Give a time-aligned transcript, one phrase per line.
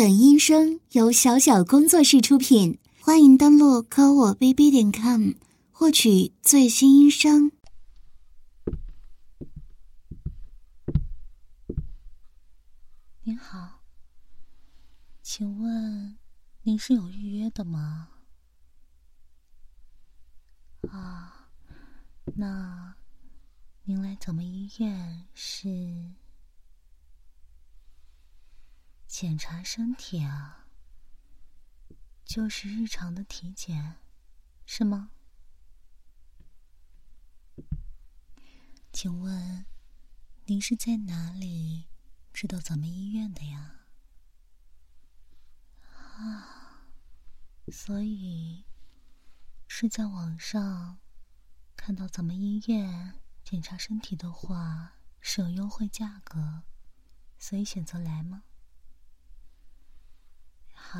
[0.00, 5.32] 本音声由小小工作室出品，欢迎登录科我 bb 点 com
[5.70, 7.52] 获取最新音声。
[13.24, 13.82] 您好，
[15.20, 16.16] 请问
[16.62, 18.08] 您是有预约的吗？
[20.88, 21.50] 啊，
[22.36, 22.94] 那
[23.84, 25.68] 您来咱们医院是？
[29.10, 30.68] 检查身体啊，
[32.24, 33.96] 就是日常的体检，
[34.64, 35.10] 是吗？
[38.92, 39.66] 请问
[40.44, 41.88] 您是在哪里
[42.32, 43.80] 知道咱们医院的呀？
[45.82, 46.84] 啊，
[47.72, 48.64] 所以
[49.66, 51.00] 是在网上
[51.76, 56.62] 看到咱们医院检查身体的话是有优惠价格，
[57.40, 58.44] 所以选择来吗？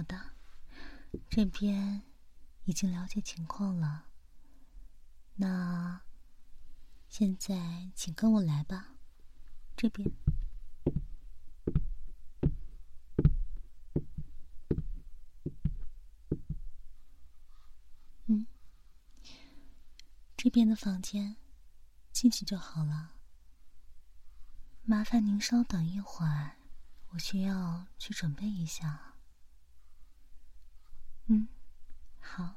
[0.00, 0.18] 好的，
[1.28, 2.00] 这边
[2.64, 4.06] 已经了解情况了。
[5.34, 6.00] 那
[7.06, 8.94] 现在请跟我来吧，
[9.76, 10.10] 这边。
[18.24, 18.46] 嗯，
[20.34, 21.36] 这边的房间，
[22.10, 23.16] 进去就好了。
[24.82, 26.56] 麻烦您稍等一会儿，
[27.10, 29.09] 我需要去准备一下。
[31.32, 31.46] 嗯，
[32.18, 32.56] 好。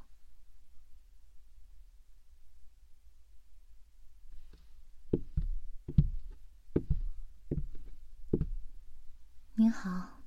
[9.54, 10.24] 您好，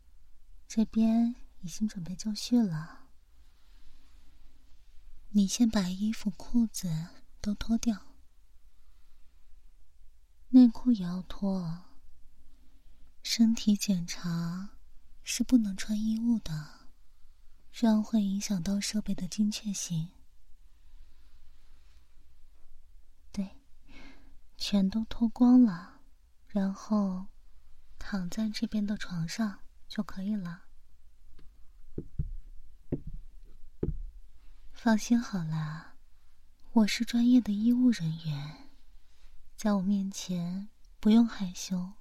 [0.65, 3.09] 这边已经准备就绪了。
[5.31, 6.89] 你先把衣服、裤子
[7.41, 8.13] 都脱掉，
[10.47, 11.83] 内裤也要脱。
[13.21, 14.69] 身体检查
[15.21, 16.76] 是不能穿衣物的。
[17.79, 20.09] 这样会影响到设备的精确性。
[23.31, 23.61] 对，
[24.57, 26.01] 全都脱光了，
[26.47, 27.27] 然后
[27.99, 30.63] 躺在这边的床上就可以了。
[34.71, 35.97] 放心好了，
[36.71, 38.71] 我是专业的医务人员，
[39.55, 40.69] 在我面前
[40.99, 41.93] 不用害羞。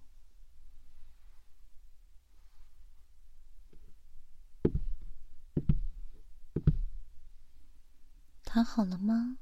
[8.56, 9.36] 躺好了吗？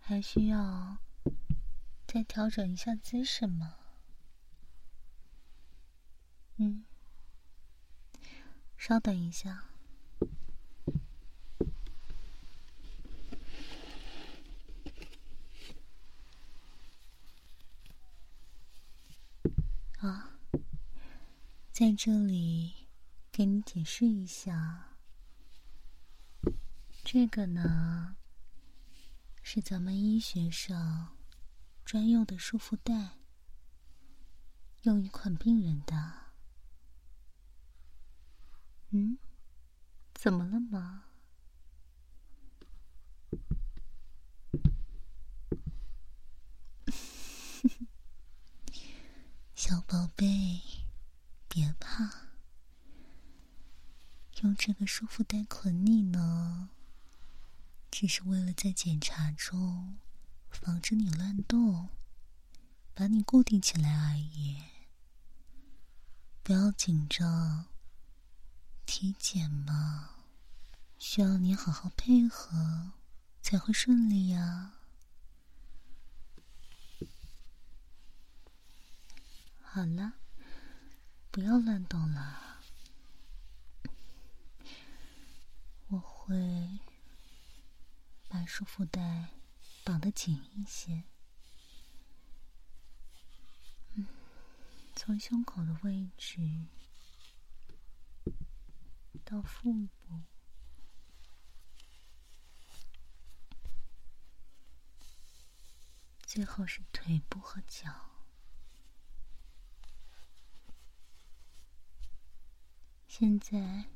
[0.00, 0.98] 还需要
[2.04, 3.76] 再调整一下姿势吗？
[6.56, 6.84] 嗯，
[8.76, 9.66] 稍等一下。
[20.00, 20.40] 啊，
[21.70, 22.88] 在这里
[23.30, 24.96] 给你解释一下，
[27.04, 28.16] 这个呢。
[29.46, 31.18] 是咱们医学上
[31.84, 33.18] 专用的束缚带，
[34.82, 36.32] 用于捆病人的。
[38.88, 39.18] 嗯，
[40.14, 41.04] 怎么了吗？
[49.54, 50.62] 小宝贝，
[51.48, 52.30] 别怕，
[54.40, 56.70] 用这个束缚带捆你呢。
[57.96, 59.98] 只是为了在检查中
[60.50, 61.90] 防止你乱动，
[62.92, 64.64] 把你固定起来而已。
[66.42, 67.66] 不要紧张，
[68.84, 70.10] 体检嘛，
[70.98, 72.90] 需要你好好配合
[73.40, 74.72] 才会顺利呀。
[79.62, 80.14] 好了，
[81.30, 82.58] 不要乱动了，
[85.86, 86.63] 我会。
[88.46, 89.28] 束缚带
[89.84, 91.04] 绑得紧一些，
[93.94, 94.06] 嗯，
[94.94, 96.40] 从胸口的位置
[99.24, 100.22] 到腹部，
[106.26, 108.10] 最后是腿部和脚。
[113.06, 113.86] 现在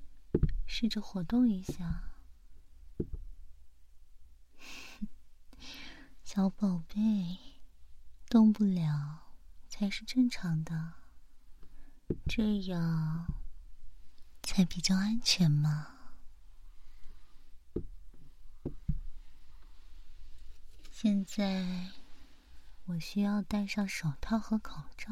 [0.66, 2.04] 试着活动一下。
[6.30, 7.38] 小宝贝，
[8.28, 9.32] 动不了
[9.66, 10.92] 才是正常的，
[12.26, 13.26] 这样
[14.42, 15.86] 才比较安全嘛。
[20.90, 21.92] 现在
[22.84, 25.10] 我需要戴上手套和口罩。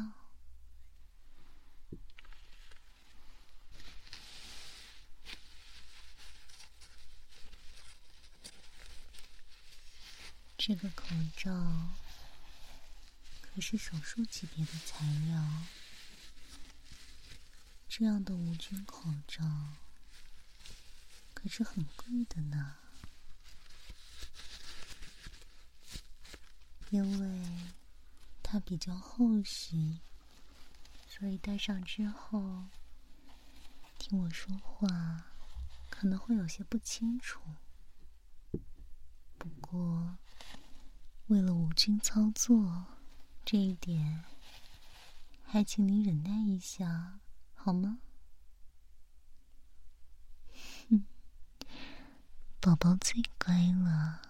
[10.67, 11.05] 这个口
[11.37, 11.49] 罩
[13.41, 15.41] 可是手术级别的材料，
[17.87, 19.45] 这样的无菌口罩
[21.33, 22.75] 可是很贵的呢。
[26.89, 27.47] 因为
[28.43, 29.95] 它比较厚实，
[31.07, 32.65] 所以戴上之后，
[33.97, 35.23] 听我说话
[35.89, 37.39] 可能会有些不清楚。
[39.37, 40.17] 不过，
[41.27, 42.85] 为了无菌操作，
[43.43, 44.23] 这一点
[45.43, 47.19] 还请你忍耐一下，
[47.53, 47.99] 好吗？
[50.89, 51.05] 哼，
[52.61, 54.21] 宝宝最乖了。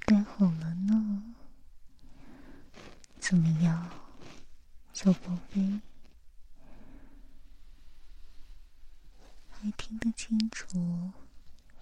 [0.00, 1.34] 盖好了呢，
[3.20, 3.90] 怎么样，
[5.00, 5.80] 小宝贝？
[9.48, 11.12] 还听得清楚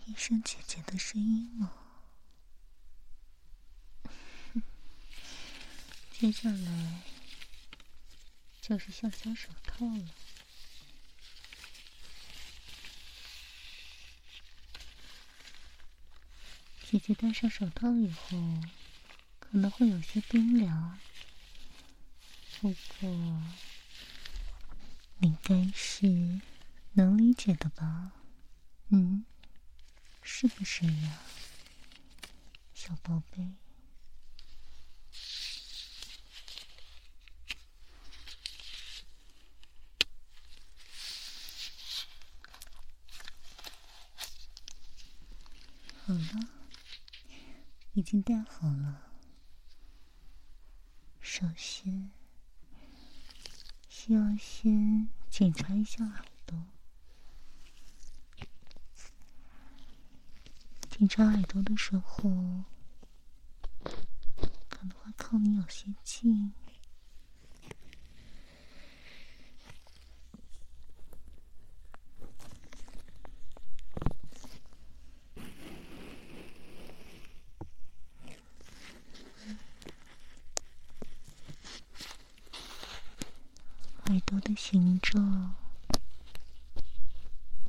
[0.05, 1.73] 医生姐姐的声音吗？
[6.13, 7.03] 接下来
[8.61, 10.05] 就是橡胶手套了。
[16.85, 18.37] 姐姐戴上手套以后，
[19.39, 20.99] 可能会有些冰凉。
[22.61, 23.43] 不过，
[25.19, 26.41] 你该是
[26.95, 28.13] 能理解的吧？
[28.89, 29.25] 嗯，
[30.23, 31.19] 是不是呀，
[32.75, 33.53] 小宝贝？
[46.07, 46.49] 好了。
[47.93, 49.03] 已经戴好了。
[51.21, 52.11] 首先，
[54.09, 56.57] 要先检查一下耳朵。
[60.89, 62.31] 检查耳朵的时候，
[64.69, 66.53] 可能会靠你有些近。
[84.09, 85.57] 耳朵的形状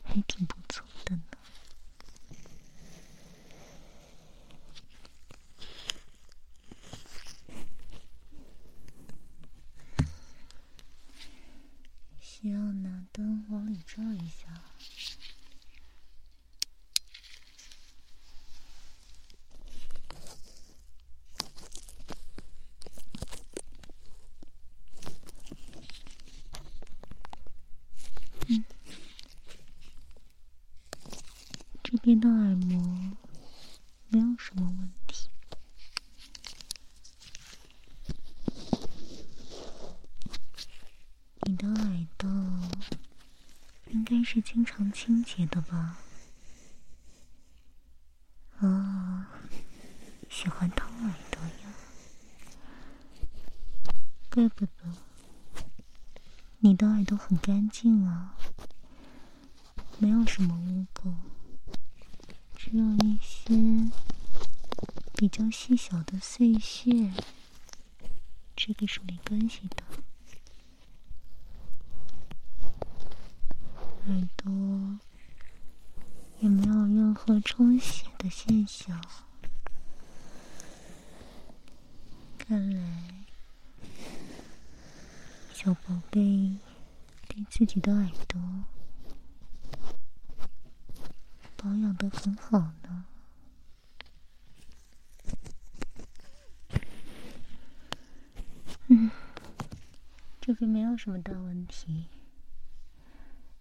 [0.04, 1.24] 还挺不错的呢。
[12.22, 14.48] 需要拿灯往里照一下。
[32.07, 33.18] 你的耳膜
[34.07, 35.27] 没有什么问题，
[41.42, 42.30] 你的耳朵
[43.88, 45.98] 应该是经常清洁的吧？
[48.60, 49.25] 哦，
[50.29, 51.74] 喜欢掏耳朵呀，
[54.29, 54.72] 怪不得，
[56.60, 58.38] 你的耳朵很干净啊，
[60.00, 61.13] 没有什么污垢。
[62.60, 63.53] 只有一些
[65.38, 67.13] 比较细小的碎屑，
[68.56, 69.84] 这个是没关系的。
[74.08, 75.00] 耳朵
[76.39, 79.00] 也没有任何充血的现象。
[82.39, 83.25] 看来，
[85.53, 86.58] 小宝贝
[87.27, 88.41] 对自己的耳朵。
[91.56, 93.06] 保养的很好呢，
[100.48, 102.06] 这边没有什么大问题。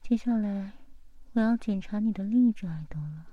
[0.00, 0.70] 接下来
[1.32, 3.26] 我要检查你的另一只耳朵了。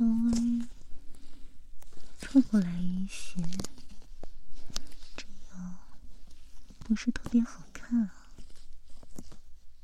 [0.00, 0.06] 稍
[2.30, 3.42] 凑过来一些，
[5.16, 5.78] 这样
[6.78, 8.30] 不是特别好看啊。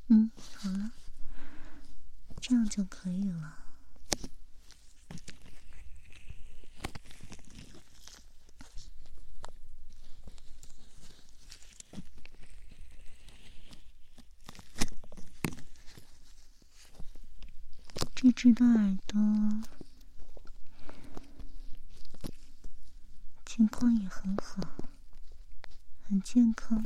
[0.07, 0.91] 嗯，好了，
[2.39, 3.57] 这样就可以了。
[18.15, 19.19] 这只的耳朵
[23.45, 24.61] 情况也很好，
[26.03, 26.83] 很健康，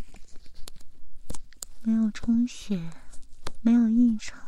[1.81, 2.09] 没有
[2.71, 2.89] 充血，
[3.59, 4.47] 没有异常，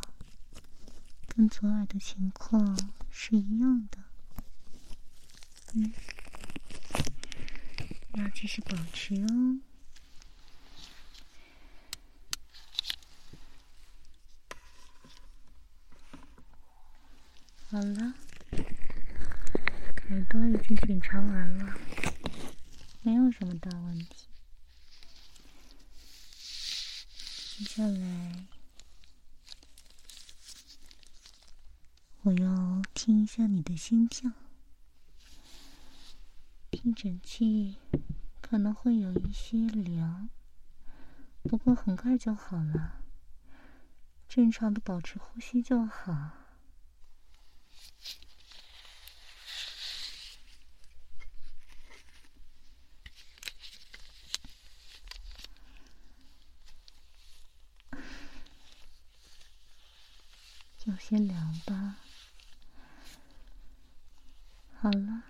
[1.27, 2.73] 跟左耳的情况
[3.11, 3.97] 是一样的。
[5.73, 5.91] 嗯，
[8.13, 9.59] 要继续保持哦。
[17.69, 18.13] 好了，
[20.09, 21.77] 耳朵已经检查完了，
[23.01, 24.27] 没有什么大问题。
[27.55, 28.47] 接下来，
[32.23, 34.31] 我要听一下你的心跳，
[36.71, 37.77] 听诊器
[38.41, 40.29] 可能会有一些凉，
[41.43, 43.03] 不过很快就好了，
[44.27, 46.31] 正常的保持呼吸就好。
[60.85, 61.97] 有些凉吧。
[64.79, 65.23] 好了，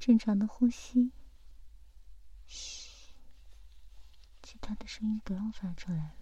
[0.00, 1.12] 正常的呼吸。
[2.48, 2.90] 嘘，
[4.42, 6.14] 其他的声音不用发出来了。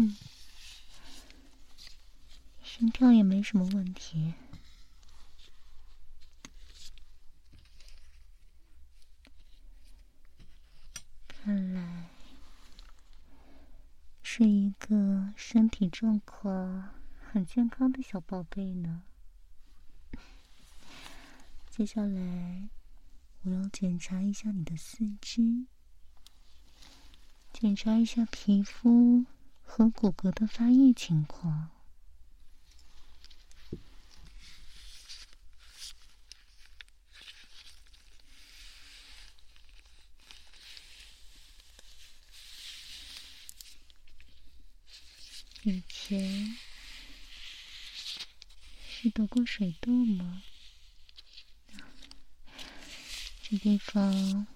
[0.00, 0.16] 嗯，
[2.98, 4.34] 心跳也没什么问题，
[11.28, 12.08] 看来
[14.20, 16.92] 是一个身体状况
[17.30, 19.04] 很健康的小宝贝呢。
[21.70, 22.68] 接下来，
[23.42, 25.66] 我要检查一下你的四肢，
[27.52, 29.24] 检查一下皮肤。
[29.70, 31.68] 和骨骼的发育情况，
[45.70, 46.56] 以前
[48.88, 50.42] 是得过水痘吗？
[53.42, 54.46] 这地方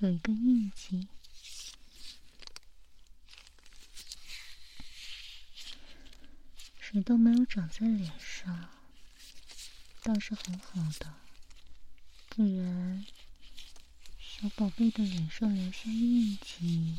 [0.00, 1.08] 有一个印记。
[6.78, 8.68] 水痘没有长在脸上，
[10.02, 11.14] 倒是很好的。
[12.28, 13.06] 不然，
[14.20, 16.98] 小宝贝的脸上留下印记，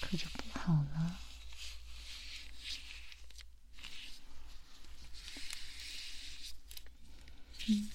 [0.00, 1.20] 可就不好了。
[7.68, 7.90] 嗯，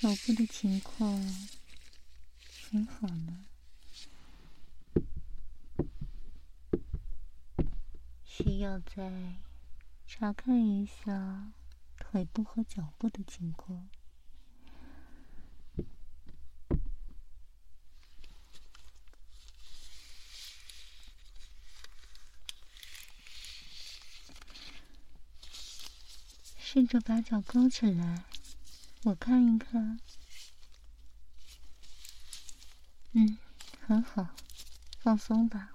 [0.00, 1.20] 手部的情况
[2.70, 3.44] 很好呢。
[8.24, 9.34] 需要再
[10.06, 11.52] 查看一下
[11.98, 13.88] 腿部和脚部的情况。
[26.86, 28.24] 试着把脚勾起来，
[29.02, 29.98] 我看一看。
[33.10, 33.38] 嗯，
[33.84, 34.28] 很好，
[35.00, 35.72] 放松吧。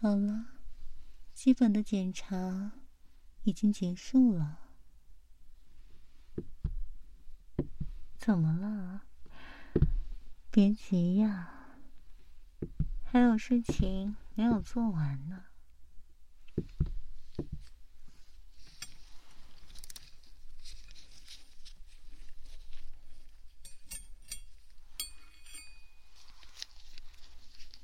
[0.00, 0.46] 好了，
[1.34, 2.72] 基本的检查
[3.42, 4.60] 已经结束了。
[8.16, 9.02] 怎么了？
[10.56, 11.76] 别急呀，
[13.04, 15.44] 还有事情没有做完呢。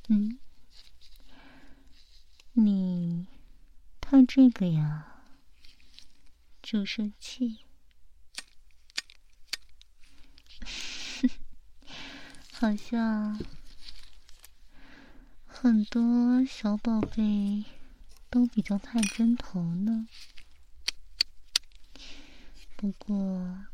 [0.09, 0.39] 嗯，
[2.55, 3.27] 你
[4.01, 5.25] 他这个呀，
[6.63, 7.62] 注射器，
[12.63, 13.37] 好像
[15.49, 17.65] 很多小宝贝
[18.31, 20.07] 都比较怕针头呢。
[22.77, 23.67] 不过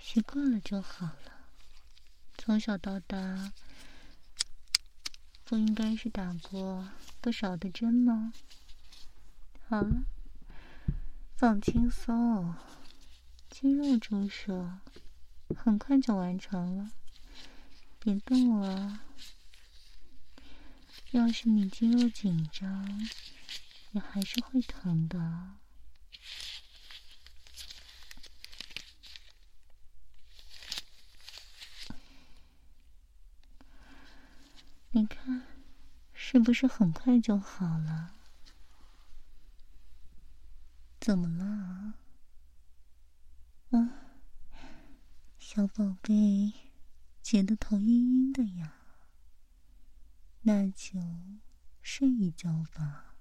[0.00, 1.50] 习惯了就好了。
[2.38, 3.52] 从小到大。
[5.44, 6.88] 不应该是打过
[7.20, 8.32] 不少的针吗？
[9.68, 10.04] 好了，
[11.36, 12.54] 放轻松，
[13.60, 14.78] 肌肉注射
[15.56, 16.92] 很快就完成了，
[17.98, 19.00] 别动了。
[21.10, 23.10] 要是你肌肉紧张，
[23.90, 25.56] 也还是会疼的。
[34.92, 35.42] 你看，
[36.14, 38.14] 是不是很快就好了？
[41.00, 41.94] 怎么了？
[43.70, 43.90] 啊，
[45.38, 46.52] 小宝贝，
[47.22, 48.74] 觉得头晕晕的呀？
[50.42, 50.98] 那就
[51.82, 53.16] 睡一觉吧，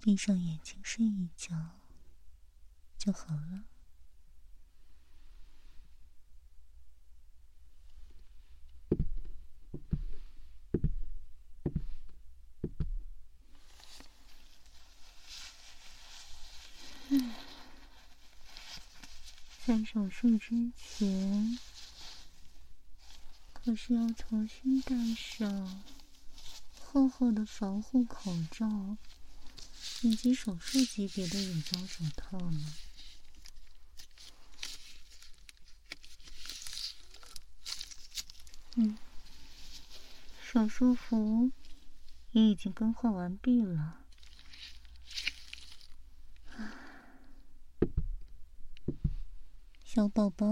[0.00, 1.80] 闭上眼睛睡一觉
[2.98, 3.64] 就好了。
[19.66, 21.58] 在手术之前，
[23.54, 25.82] 可是要重新戴上
[26.78, 28.98] 厚厚的防护口罩，
[30.02, 32.74] 以及手术级别的乳胶手套呢。
[38.74, 38.98] 嗯，
[40.42, 41.50] 手术服
[42.32, 44.03] 也已经更换完毕了。
[49.94, 50.44] 小宝宝，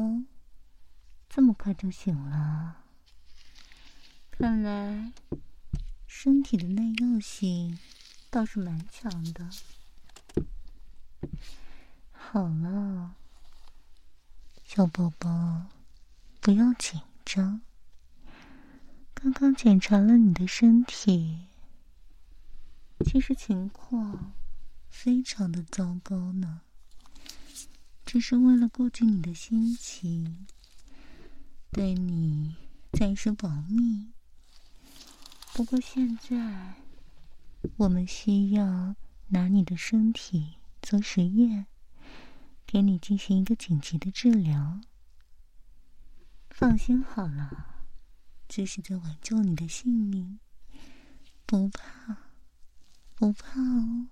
[1.28, 2.85] 这么快就醒了，
[4.31, 5.12] 看来
[6.07, 7.76] 身体的耐药性
[8.31, 9.50] 倒是蛮强的。
[12.12, 13.16] 好了，
[14.62, 15.66] 小宝宝，
[16.40, 17.62] 不要紧张。
[19.12, 21.48] 刚刚检查了你的身体，
[23.05, 24.35] 其实情况
[24.88, 26.61] 非常的糟糕呢。
[28.12, 30.46] 只是为了顾及你的心情，
[31.70, 32.55] 对你
[32.92, 34.09] 暂时保密。
[35.55, 36.75] 不过现在，
[37.79, 38.94] 我们需要
[39.29, 41.64] 拿你的身体做实验，
[42.66, 44.83] 给你进行一个紧急的治疗。
[46.51, 47.87] 放心好了，
[48.46, 50.38] 这是在挽救你的性命，
[51.46, 52.18] 不怕，
[53.14, 54.09] 不怕哦。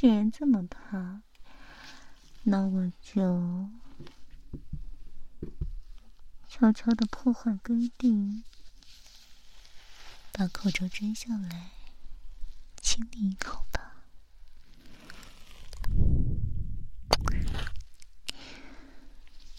[0.00, 1.20] 既然这么怕，
[2.44, 3.68] 那我就
[6.48, 8.42] 悄悄的破坏规定，
[10.32, 11.72] 把口罩摘下来，
[12.80, 14.06] 亲你一口吧。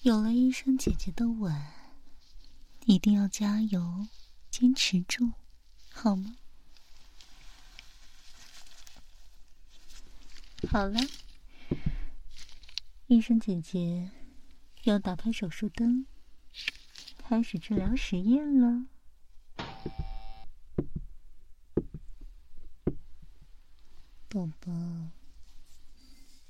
[0.01, 1.55] 有了医生姐姐的吻，
[2.85, 4.07] 一定要加油，
[4.49, 5.33] 坚持住，
[5.91, 6.35] 好吗？
[10.69, 10.99] 好了，
[13.07, 14.09] 医生姐姐
[14.83, 16.05] 要打开手术灯，
[17.17, 18.85] 开始治疗实验了。
[24.29, 24.71] 宝宝，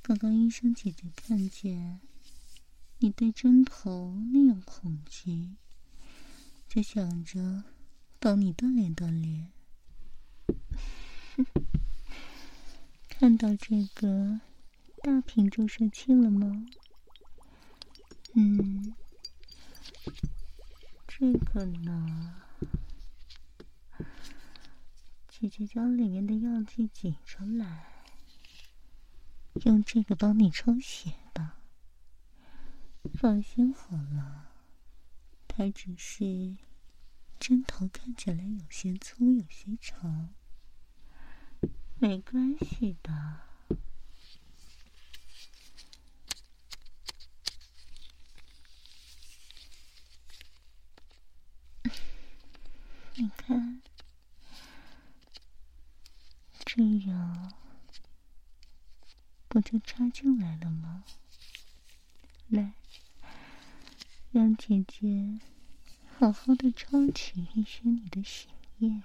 [0.04, 2.00] 刚刚医生姐姐看见
[3.00, 5.56] 你对针头那样恐惧，
[6.68, 7.64] 就想着
[8.20, 9.52] 帮你锻炼锻炼。
[13.22, 14.42] 看到这个
[15.04, 16.66] 大瓶注射器了吗？
[18.34, 18.96] 嗯，
[21.08, 22.42] 这个呢，
[25.30, 27.94] 姐姐将里面的药剂挤出来，
[29.66, 31.60] 用这个帮你抽血吧。
[33.14, 34.48] 放心好了，
[35.48, 36.58] 它只是
[37.40, 40.34] 针头看起来有些粗，有些长。
[42.02, 43.42] 没关系的，
[53.14, 53.84] 你看，
[56.66, 57.54] 这样
[59.48, 61.04] 不就插进来了吗？
[62.48, 62.74] 来，
[64.32, 65.38] 让姐姐
[66.18, 68.48] 好好的抽取一些你的血
[68.80, 69.04] 液。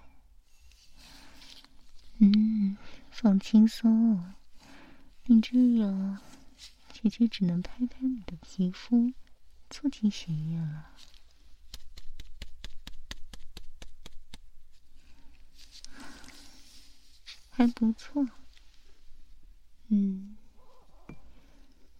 [2.19, 2.79] 嗯，
[3.11, 4.35] 放轻松，
[5.25, 6.19] 你这样，
[6.91, 9.13] 姐姐只能拍拍你的皮肤，
[9.69, 10.87] 促进血液了。
[17.51, 18.27] 还不错，
[19.89, 20.37] 嗯，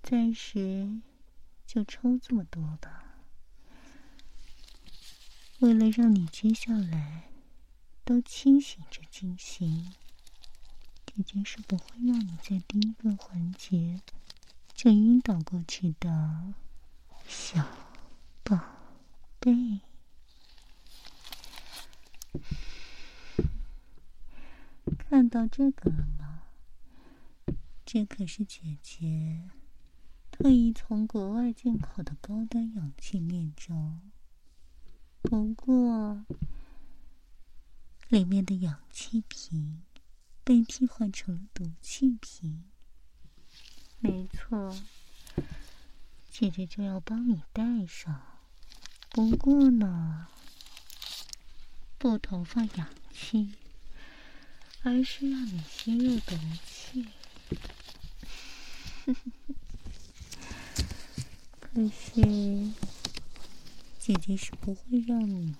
[0.03, 1.01] 暂时
[1.67, 3.05] 就抽这么多吧。
[5.59, 7.31] 为了让你接下来
[8.05, 9.93] 都清醒着进行，
[11.17, 14.03] 姐姐是不会让你在第一个环节
[14.75, 16.53] 就晕倒过去的，
[17.27, 17.67] 小
[18.43, 18.61] 宝
[19.41, 19.81] 贝。
[24.99, 26.43] 看到这个了吗？
[27.87, 29.49] 这可是姐姐
[30.31, 34.01] 特意从国外进口的高端氧气面罩。
[35.23, 36.27] 不过，
[38.09, 39.81] 里面的氧气瓶
[40.47, 42.63] 被替换成了毒气瓶。
[43.99, 44.81] 没错，
[46.31, 48.23] 姐姐就要帮你戴上。
[49.11, 50.29] 不过呢，
[51.99, 53.55] 不投放氧气。
[54.83, 57.09] 而是让你吸入毒气，
[61.59, 62.71] 可是
[63.99, 65.57] 姐姐是不会让你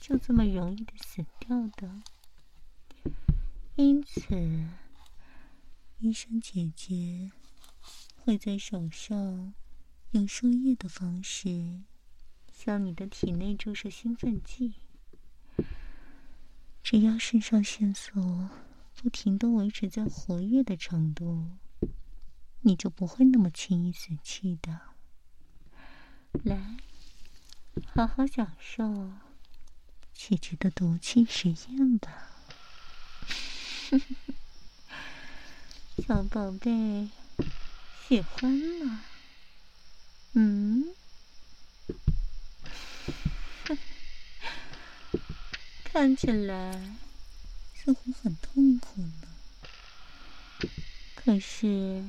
[0.00, 1.88] 就这么容易的死掉的。
[3.80, 4.20] 因此，
[6.00, 7.32] 医生姐姐
[8.14, 9.54] 会在手上
[10.10, 11.80] 用输液的方式
[12.52, 14.74] 向你的体内注射兴奋剂。
[16.82, 18.50] 只要肾上腺素
[18.96, 21.48] 不停的维持在活跃的程度，
[22.60, 24.78] 你就不会那么轻易死去的。
[26.44, 26.76] 来，
[27.94, 29.10] 好好享受
[30.12, 32.29] 姐姐的毒气实验吧，
[36.06, 37.08] 小宝贝，
[38.08, 39.04] 喜欢吗？
[40.34, 40.94] 嗯。
[45.84, 46.96] 看起来
[47.74, 49.26] 似乎很痛苦呢，
[51.16, 52.04] 可是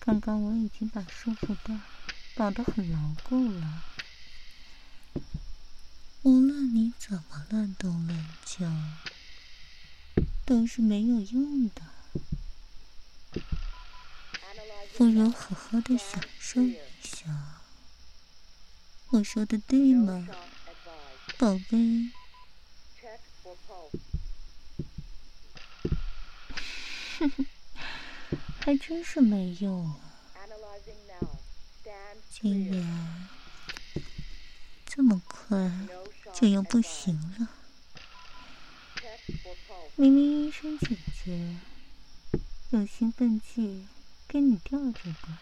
[0.00, 1.78] 刚刚我已经把束缚带
[2.34, 3.84] 绑得很牢固了，
[6.22, 8.66] 无论你怎么乱动乱叫，
[10.50, 11.82] 都是没有用的。
[14.98, 17.60] 不如好好的享受一下，
[19.10, 20.26] 我说的对吗？
[21.38, 22.10] 宝贝，
[27.20, 27.46] 哼哼，
[28.58, 29.94] 还真是没用，
[32.28, 33.28] 竟然
[34.84, 35.70] 这么快
[36.34, 37.48] 就又不行了。
[39.96, 41.56] 明明医生姐姐
[42.70, 43.86] 有兴奋剂
[44.26, 45.38] 跟你吊着的，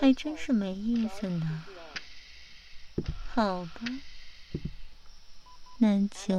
[0.00, 1.64] 还真是没意思呢。
[3.34, 3.80] 好吧，
[5.78, 6.34] 那就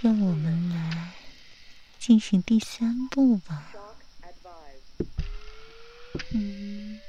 [0.00, 1.12] 让我们来
[1.98, 3.72] 进行第三步吧。
[6.32, 7.00] 嗯，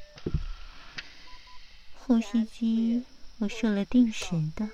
[1.95, 3.03] 呼吸机
[3.39, 4.69] 我设了定时的，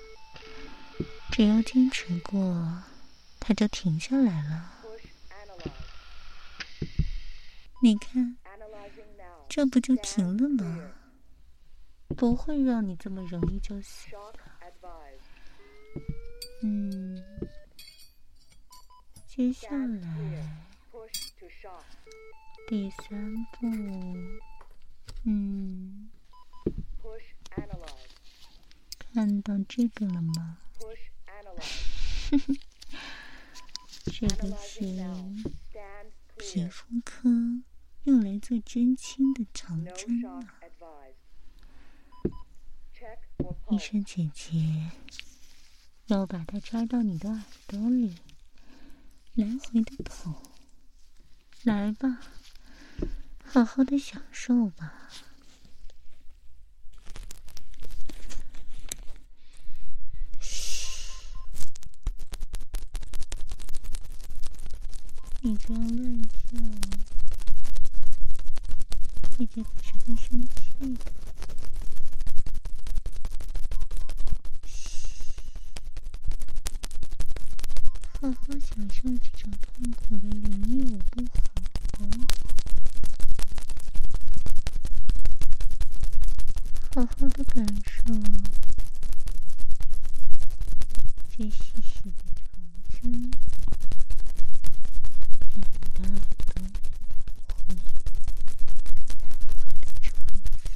[1.32, 2.82] 只要坚持过，
[3.40, 4.70] 它就停下来了。
[7.82, 8.36] 你看，
[9.48, 10.92] 这不就停了吗？
[12.18, 14.08] 不会让你这么容易就死。
[16.62, 17.24] 嗯，
[19.26, 20.54] 接下来
[22.68, 23.66] 第三步，
[25.24, 26.10] 嗯，
[28.98, 30.58] 看到这个了吗？
[34.04, 34.80] 这个是
[36.38, 37.28] 皮肤科
[38.04, 40.54] 用来做针清的长针啊。
[43.70, 44.90] 医生姐姐
[46.06, 48.16] 要把它扎到你的耳朵里，
[49.34, 50.34] 来回的捅。
[51.62, 52.20] 来吧，
[53.44, 55.08] 好好的享受吧。
[65.44, 66.56] 你不要乱叫，
[69.36, 71.10] 姐姐可是会生气的。
[78.20, 81.14] 好好享受这种痛苦的领域，我不
[81.98, 82.12] 好吗？
[86.94, 88.14] 好好的感受
[91.30, 91.50] 这细
[91.82, 92.46] 细的长
[92.92, 93.02] 针，
[95.50, 96.14] 在你的耳
[96.46, 96.68] 朵里
[97.34, 97.74] 来回、
[99.18, 99.26] 来
[99.56, 100.12] 回的穿
[100.62, 100.70] 梭。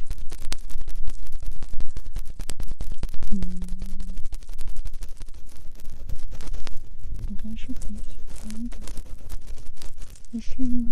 [3.32, 3.34] 嗯，
[7.28, 8.74] 应该是很喜欢的，
[10.30, 10.90] 不是吗？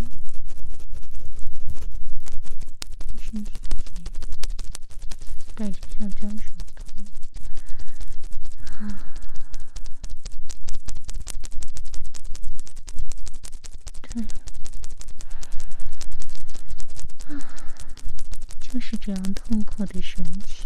[3.18, 4.04] 身体间
[5.54, 6.50] 戴着橡胶手
[8.64, 8.84] 套，啊，
[14.02, 14.22] 对，
[17.28, 17.30] 啊，
[18.60, 19.12] 就是这
[19.84, 20.63] 我的神奇。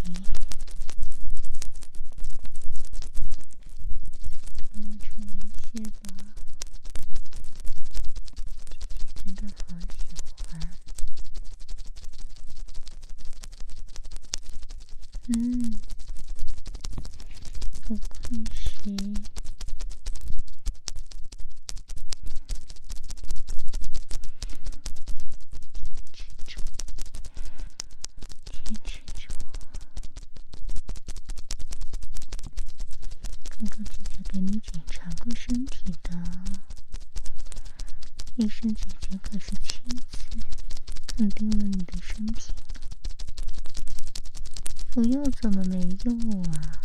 [45.99, 46.81] 怎么没用啊？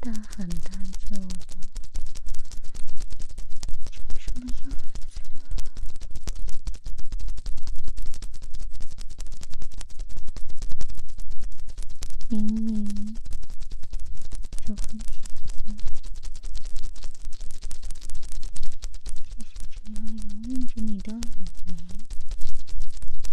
[0.00, 0.70] 大喊大
[1.08, 1.26] 叫的，
[3.90, 4.76] 长什么样子？
[12.28, 13.14] 明明
[14.64, 15.20] 就很喜
[15.66, 15.76] 欢，
[19.28, 21.20] 就是这样蹂躏着你的耳
[21.66, 21.70] 膜，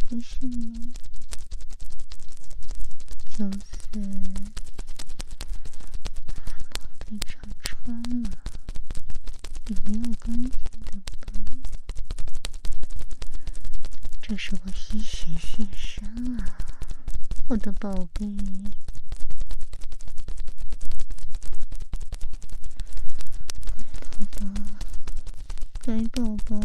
[0.07, 0.91] 不是吗？
[3.39, 3.57] 就算
[7.05, 8.29] 被拆穿了，
[9.67, 10.49] 也没有关系
[10.85, 11.31] 的吧？
[14.21, 14.61] 这是我
[14.91, 16.57] 医学现身啊，
[17.47, 18.25] 我的宝贝。
[23.85, 24.45] 乖宝宝，
[25.85, 26.59] 乖宝宝，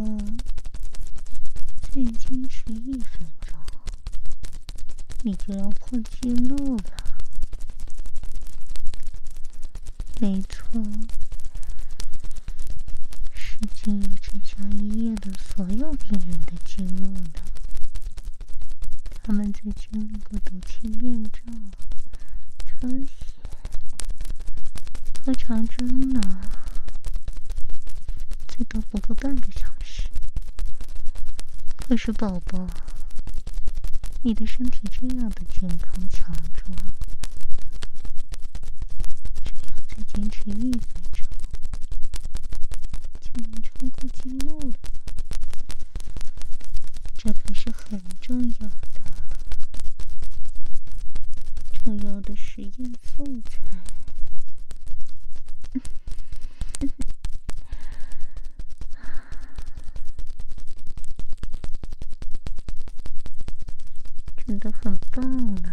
[1.83, 3.57] 再坚持一分钟。
[5.23, 6.85] 你就要破纪录了。
[10.21, 10.83] 没错，
[13.35, 17.54] 是进入这家医院的所有病人的记录呢。
[19.27, 21.41] 他们在经历过毒气面罩、
[22.67, 23.09] 抽血
[25.25, 26.21] 和长征呢，
[28.47, 30.11] 最多不过半个小时。
[31.79, 32.69] 可是宝宝。
[34.27, 36.75] 你的身体这样的健康强壮，
[39.45, 40.81] 只要再坚持一分
[41.13, 41.29] 钟，
[43.21, 44.79] 就能超过记录了。
[47.19, 48.71] 这可是很重要
[51.87, 53.61] 我，要的实验素材。
[64.47, 65.73] 真的很棒呢！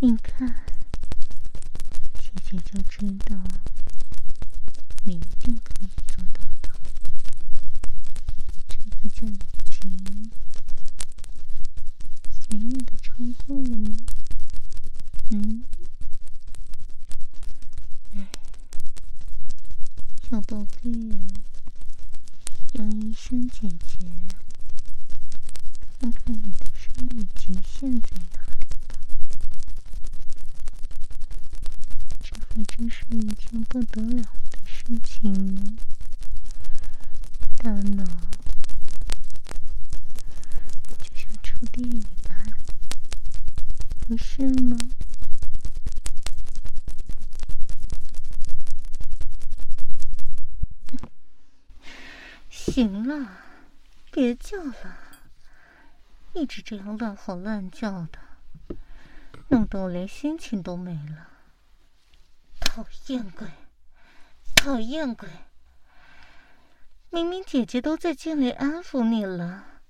[0.00, 0.64] 你看，
[2.14, 3.36] 姐姐就知道
[5.04, 6.70] 你一定可以做到的。
[8.68, 10.30] 这不就已经
[12.30, 13.14] 显眼的超
[13.46, 13.96] 过了吗？
[15.30, 15.62] 嗯？
[18.14, 18.26] 哎，
[20.28, 20.90] 小宝贝，
[22.74, 24.06] 让医生姐姐
[25.98, 28.96] 看看你的生理极限在哪里吧。
[32.22, 35.76] 这还真是一件不得了的事情呢。
[37.58, 38.04] 大脑
[40.98, 42.54] 就像触电一般，
[44.06, 44.76] 不是吗？
[52.76, 53.30] 行了，
[54.12, 54.98] 别叫了。
[56.34, 58.18] 一直这样乱吼乱叫的，
[59.48, 61.26] 弄得我连心情都没了。
[62.60, 63.48] 讨厌鬼，
[64.54, 65.26] 讨厌鬼！
[67.08, 69.80] 明明姐姐都在尽力安抚你了，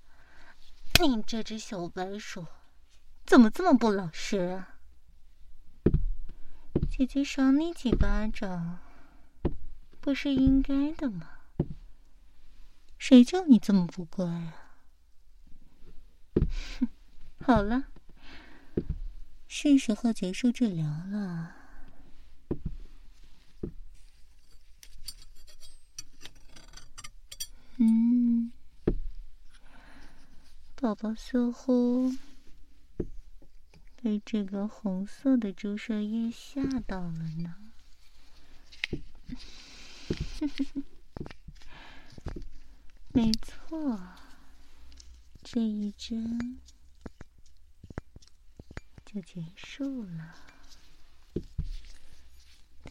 [1.01, 2.47] 你这只小白鼠，
[3.25, 4.77] 怎么这么不老实啊？
[6.89, 8.79] 姐姐赏你几巴掌，
[10.01, 11.31] 不是应该的吗？
[12.99, 14.73] 谁叫你这么不乖啊？
[17.41, 17.85] 好了，
[19.47, 21.55] 是时候结束治疗了。
[27.79, 28.51] 嗯，
[30.75, 32.15] 宝宝似乎
[34.03, 37.57] 被这个红色的注射液吓到了呢。
[43.17, 43.99] 没错，
[45.43, 46.61] 这一针
[49.07, 50.35] 就结束了。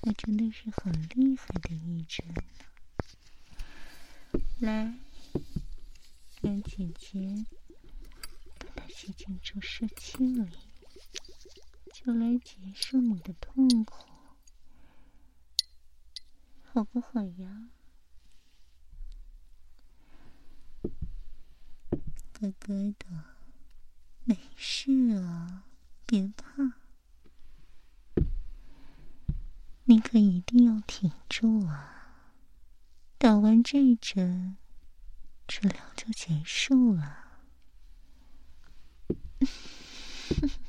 [0.02, 2.26] 它真的是很厉害的一针。
[4.62, 4.98] 来，
[6.42, 7.46] 让姐姐
[8.58, 10.50] 把它吸进注射器里，
[11.94, 14.08] 就来结束你的痛苦，
[16.64, 17.70] 好不好呀？
[22.38, 23.06] 乖乖的，
[24.26, 25.64] 没事啊，
[26.06, 26.74] 别怕。
[29.86, 32.18] 你可一定要挺住啊！
[33.18, 34.58] 打完这针，
[35.48, 37.20] 治疗就结束了。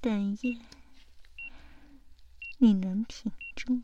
[0.00, 0.77] 但愿。
[2.58, 3.82] 你能挺住。